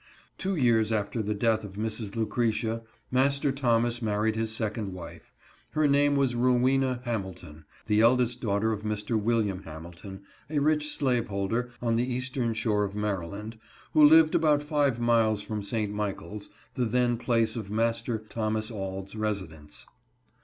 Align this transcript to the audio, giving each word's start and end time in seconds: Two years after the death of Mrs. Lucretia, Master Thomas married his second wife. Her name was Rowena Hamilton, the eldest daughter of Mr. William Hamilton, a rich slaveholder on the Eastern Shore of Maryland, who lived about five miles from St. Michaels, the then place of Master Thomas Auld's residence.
Two 0.39 0.55
years 0.55 0.91
after 0.91 1.21
the 1.21 1.35
death 1.35 1.63
of 1.63 1.73
Mrs. 1.73 2.15
Lucretia, 2.15 2.81
Master 3.11 3.51
Thomas 3.51 4.01
married 4.01 4.35
his 4.35 4.51
second 4.51 4.93
wife. 4.93 5.31
Her 5.73 5.87
name 5.87 6.15
was 6.15 6.33
Rowena 6.33 7.01
Hamilton, 7.05 7.65
the 7.85 8.01
eldest 8.01 8.41
daughter 8.41 8.71
of 8.71 8.81
Mr. 8.81 9.11
William 9.15 9.61
Hamilton, 9.61 10.23
a 10.49 10.57
rich 10.57 10.87
slaveholder 10.89 11.69
on 11.83 11.97
the 11.97 12.11
Eastern 12.11 12.55
Shore 12.55 12.83
of 12.83 12.95
Maryland, 12.95 13.59
who 13.93 14.03
lived 14.03 14.33
about 14.33 14.63
five 14.63 14.99
miles 14.99 15.43
from 15.43 15.61
St. 15.61 15.93
Michaels, 15.93 16.49
the 16.73 16.85
then 16.85 17.15
place 17.19 17.55
of 17.55 17.69
Master 17.69 18.17
Thomas 18.17 18.71
Auld's 18.71 19.15
residence. 19.15 19.85